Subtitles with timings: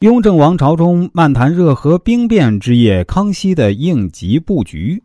[0.00, 5.02] 雍正王朝中漫谈热河兵变之夜，康熙的应急布局。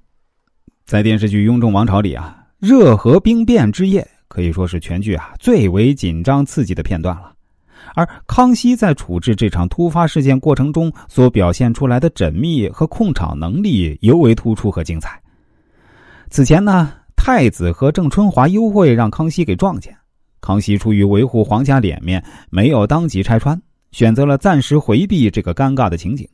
[0.85, 7.33] 在电视剧《雍正王朝》里啊，热河兵变之夜可以说是全剧啊最为紧张刺激的片段了。
[7.93, 15.21] 而康熙在处置这场突发事件过程中所表现出来的缜密和控场能力尤为突出和精彩。
[16.29, 19.93] 此前呢，太子和郑春华幽会让康熙给撞见，
[20.39, 23.61] 康熙出于维护皇家脸面，没有当即拆穿。
[23.95, 26.27] 选择了暂时回避这个尴尬的情景。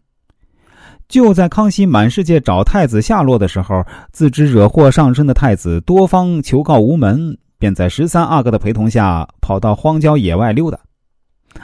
[1.08, 10.80] 就在康熙满世界找太子下落的时候，自知惹祸上身的太子多方求告无门，便在十三阿哥的陪同下跑到荒郊野外溜达。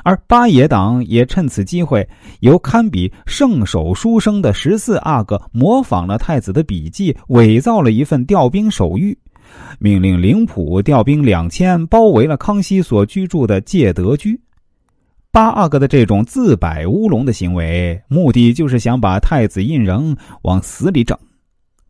[0.04, 2.08] 而八爷党也趁此机会，
[2.42, 9.16] 由堪比圣手书生的十四阿哥模仿了太子的笔记，伪造了一份调兵手谕，
[9.80, 14.40] 命令灵浦调兵两千，包围了康熙所居住的介德居。
[15.38, 21.16] 八阿哥的这种自摆乌龙的行为，目的就是想把太子胤禛往死里整。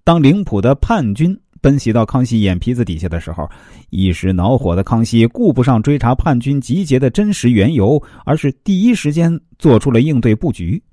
[0.03, 3.49] 当灵浦的叛军奔袭到康熙眼皮子底下的时候，
[3.89, 10.83] 一时恼火的康熙顾不上追查叛军集结的真实缘由，而是第一时间做出了应对布局。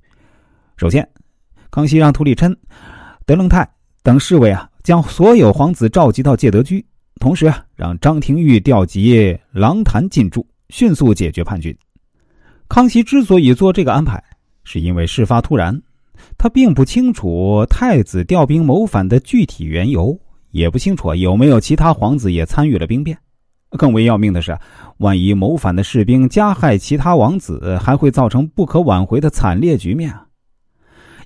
[0.77, 1.05] 首先，
[1.69, 2.55] 康熙让图里琛、
[3.25, 3.69] 德楞泰
[4.01, 6.85] 等侍卫啊，将所有皇子召集到戒德居，
[7.19, 11.77] 同时啊，让张廷玉调集狼坛进驻，迅速解决叛军。
[12.67, 14.21] 康熙之所以做这个安排，
[14.63, 15.79] 是因为事发突然，
[16.37, 20.17] 他并不清楚太子调兵谋反的具体缘由，
[20.51, 23.17] 也不清楚有没有其他皇子也参与了兵变。
[23.77, 24.57] 更为要命的是，
[24.97, 30.25] 万一谋反的士兵加害其他王子，还会造成不可挽回的惨烈局面啊！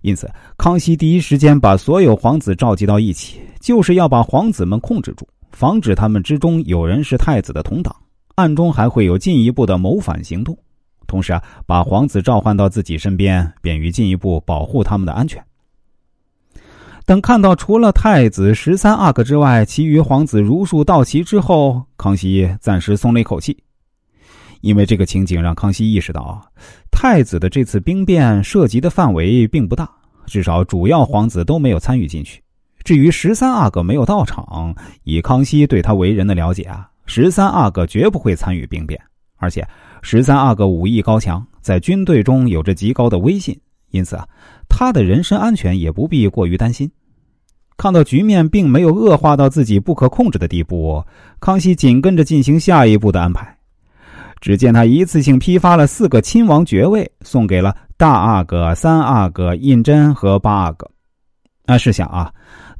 [0.01, 7.95] 因此，康熙第一时间把所有皇子召集到一起，就是要把皇子们控制住，防止他们之中有人是太子的同党，
[8.35, 10.57] 暗中还会有进一步的谋反行动。
[11.09, 15.43] 同时啊，把皇子召唤到自己身边，便于进一步保护他们的安全。
[17.05, 23.57] 等看到除了太子十三阿哥之外，其余皇子如数到齐之后，康熙暂时松了一口气，
[24.61, 26.39] 因为这个情景让康熙意识到，
[26.91, 29.89] 太子的这次兵变涉及的范围并不大，
[30.27, 32.39] 至少主要皇子都没有参与进去。
[32.83, 39.01] 至于十三阿哥没有到场，以康熙对他为人的了解啊，十三阿哥绝不会参与兵变，
[39.37, 39.67] 而且。
[40.01, 43.59] 十三阿哥武艺高强，在军队中有着极高的威信，
[43.91, 44.27] 因此啊，
[44.67, 46.89] 他的人身安全也不必过于担心。
[47.77, 51.01] 看到局面并没有恶化到自己不可控制的地步，
[51.39, 53.55] 康熙紧跟着进行下一步的安排。
[54.41, 60.89] 只见他一次性批发了四个亲王爵位，送给了大阿哥、三阿哥胤禛和八阿哥。
[61.65, 62.29] 啊，试想啊，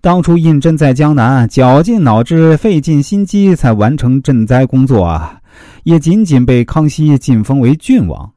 [0.01, 5.38] 当初胤禛在江南绞尽脑汁、费尽心机才完成赈灾工作啊。
[5.83, 8.31] 也仅仅被康熙晋封为郡王，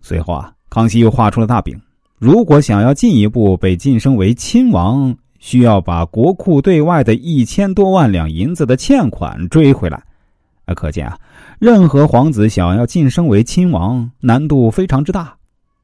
[0.00, 1.78] 随后啊，康熙又画出了大饼。
[2.18, 10.02] 如果想要进一步被晋升为亲王，需要把国库对外的一千多万两银子的欠款追回来。
[10.64, 11.18] 啊，可见啊，
[11.58, 15.34] 任何皇子想要晋升为亲王，难度非常之大。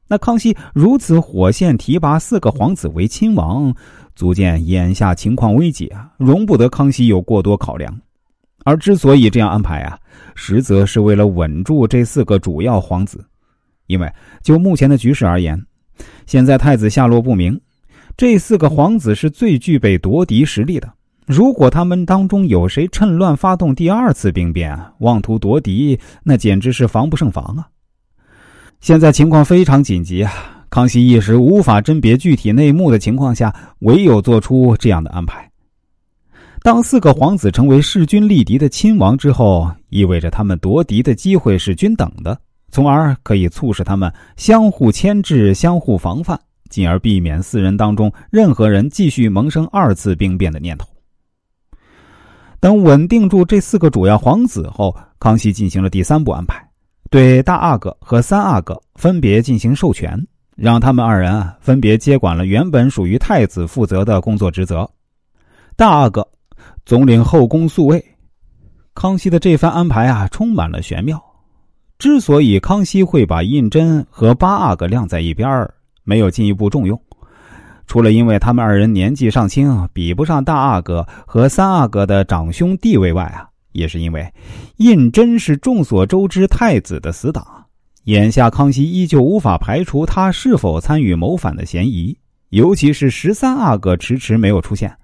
[0.07, 3.73] 那康熙如此火线提拔四个皇子为亲王，
[4.15, 7.97] 足见眼下情况危急啊，容不得康熙有过多考量。
[8.65, 9.97] 而之所以这样安排啊，
[10.35, 13.23] 实则是为了稳住这四个主要皇子，
[13.87, 14.11] 因为
[14.41, 15.57] 就目前的局势而言，
[16.25, 17.57] 现在太子下落不明，
[18.17, 20.91] 这四个皇子是最具备夺嫡实力的。
[21.27, 27.67] 如果他们当中有谁趁乱发动第二次兵变，妄图夺嫡，那简直是防不胜防啊！
[28.81, 30.31] 现在情况非常紧急啊！
[30.71, 35.49] 康熙一时无法甄别具体内幕的情况下，唯有做出这样的安排。
[36.65, 42.35] 当四个皇子成为势均力敌的亲王之后，意味着他们夺嫡的机会是均等的，
[42.71, 50.87] 从而可以促使他们相互牵制、相互防范，进而避免四人当中任何人继续萌生二次兵变的念头。
[52.59, 56.67] 等稳定住这四个主要皇子后，康熙进行了第三步安排，
[57.11, 60.19] 对大阿哥和三阿哥分别进行授权，
[60.55, 64.89] 让他们二人分别接管了原本属于太子负责的工作职责。
[65.75, 66.27] 大阿哥。
[66.85, 68.05] 总领后宫宿卫，
[68.93, 71.19] 康熙的这番安排啊，充满了玄妙。
[71.97, 75.73] 之所以康熙会把胤禛和八阿哥晾在一边儿
[76.03, 77.01] 没有进一步重用，
[77.87, 84.31] 除了因为他们二人年纪尚轻，比不上大阿哥和三阿哥的长兄地位外啊，也是因为
[84.77, 87.43] 胤禛是众所周知太子的死党，
[88.03, 92.15] 眼下康熙依旧无法排除他是否参与谋反的嫌疑，
[92.49, 94.95] 尤其是十三阿哥迟迟没有出现。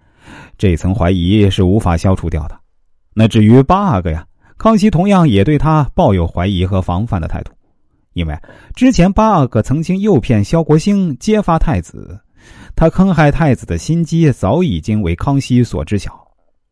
[0.57, 2.57] 这层怀疑是无法消除掉的。
[3.13, 4.25] 那至于八阿哥呀，
[4.57, 7.51] 康熙同样也对他抱有怀疑和防范的态度，
[8.13, 8.38] 因为
[8.74, 12.19] 之前八阿哥曾经诱骗萧国兴揭发太子，
[12.75, 16.12] 他坑害太子的心机早已经为康熙所知晓。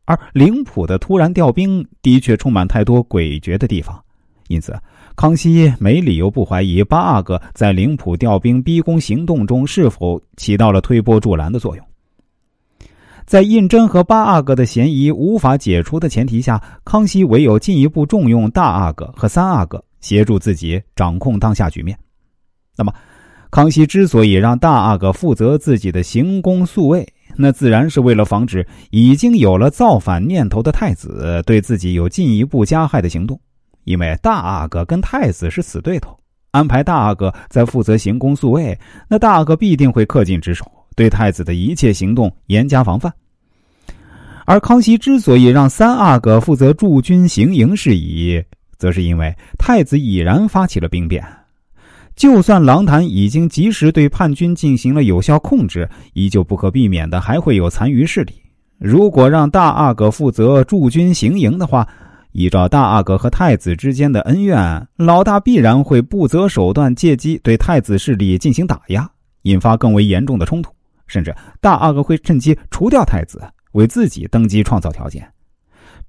[0.06, 4.02] 而灵浦的突然调兵的确充满太多诡谲的地方，
[4.48, 4.76] 因此
[5.16, 11.86] 康熙没理由不怀疑八阿哥在灵浦调兵逼宫行动中是否起到了推波助澜的作用。
[13.30, 21.96] 在胤禛和八阿哥的嫌疑无法解除的前提下，康熙唯有进一步重用大阿哥和三阿哥，协助自己掌控当下局面。
[22.76, 22.92] 那么，
[23.52, 33.40] 康熙之所以让大阿哥负责自己的行宫宿卫，那自然是为了防止已经有了造反念头的太子对自己有进一步加害的行动，
[33.84, 36.18] 因为大阿哥跟太子是死对头，
[36.50, 38.76] 安排大阿哥在负责行宫宿卫，
[39.08, 40.66] 那大阿哥必定会恪尽职守，
[41.00, 43.14] 对太子的一切行动严加防范。
[44.44, 48.44] 而康熙之所以让三阿哥负责驻军行营事宜，
[48.78, 51.24] 则是因为太子已然发起了兵变。
[52.18, 58.34] 就算狼坛已经及时对叛军进行了有效控制，依旧不可避免的还会有残余势力。
[58.78, 61.88] 如果让大阿哥负责驻军行营的话，
[62.34, 69.10] 依照大阿哥和太子之间的恩怨，老大必然会不择手段，借机对太子势力进行打压，
[69.44, 70.70] 引发更为严重的冲突。
[71.10, 73.42] 甚至大阿哥会趁机除掉太子，
[73.74, 75.30] 为自己登基创造条件。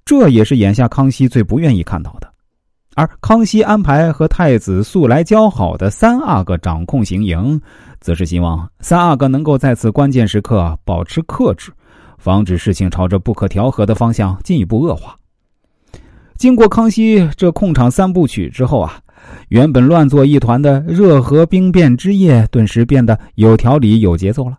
[0.05, 2.31] 这也是眼下康熙最不愿意看到的。
[2.95, 7.59] 而康熙安排和太子素来交好的三阿哥掌控行营，
[7.99, 11.71] 则是希望三阿哥能够在此关键时刻保持克制，
[12.17, 15.15] 防止事情朝着不可调和的方向进一步恶化。
[16.35, 18.99] 经过康熙这控场三部曲之后啊，
[19.49, 24.57] 原本乱作一团的热河兵变之夜，顿时变得有条理、有节奏了。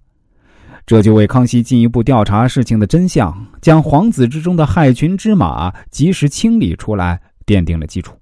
[0.84, 8.14] 这就为康熙进一步调查事情的真相，将皇子之中的害群之马及时清理出来，奠定了基础。